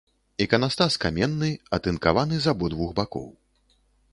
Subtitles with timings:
[0.45, 1.49] Іканастас каменны,
[1.79, 3.29] атынкаваны з абодвух бакоў.